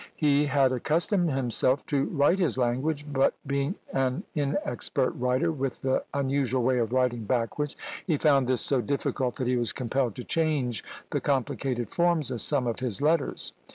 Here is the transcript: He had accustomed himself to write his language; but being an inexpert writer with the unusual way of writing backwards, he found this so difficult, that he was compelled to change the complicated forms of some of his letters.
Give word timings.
He 0.15 0.47
had 0.47 0.71
accustomed 0.71 1.29
himself 1.29 1.85
to 1.85 2.05
write 2.05 2.39
his 2.39 2.57
language; 2.57 3.05
but 3.13 3.35
being 3.45 3.75
an 3.93 4.23
inexpert 4.35 5.11
writer 5.13 5.51
with 5.51 5.79
the 5.83 6.03
unusual 6.11 6.63
way 6.63 6.79
of 6.79 6.91
writing 6.91 7.23
backwards, 7.25 7.75
he 8.07 8.17
found 8.17 8.47
this 8.47 8.61
so 8.61 8.81
difficult, 8.81 9.35
that 9.35 9.45
he 9.45 9.57
was 9.57 9.73
compelled 9.73 10.15
to 10.15 10.23
change 10.23 10.83
the 11.11 11.21
complicated 11.21 11.89
forms 11.91 12.31
of 12.31 12.41
some 12.41 12.65
of 12.65 12.79
his 12.79 12.99
letters. 12.99 13.53